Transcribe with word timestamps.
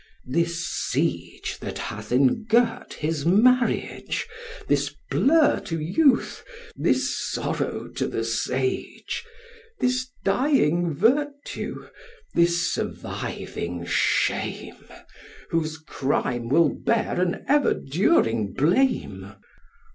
This 0.25 0.65
siege 0.67 1.59
that 1.59 1.77
hath 1.77 2.11
engirt 2.11 2.93
his 2.95 3.23
marriage, 3.23 4.25
This 4.67 4.95
blur 5.11 5.59
to 5.65 5.79
youth, 5.79 6.43
this 6.75 7.15
sorrow 7.15 7.87
to 7.89 8.07
the 8.07 8.23
sage, 8.23 9.23
This 9.79 10.09
dying 10.25 10.95
virtue, 10.95 11.87
this 12.33 12.73
surviving 12.73 13.85
shame, 13.85 14.85
Whose 15.51 15.77
crime 15.77 16.49
will 16.49 16.69
bear 16.69 17.21
an 17.21 17.45
ever 17.47 17.75
during 17.75 18.53
blame? 18.53 19.35